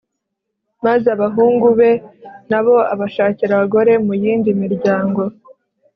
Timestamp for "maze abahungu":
0.85-1.67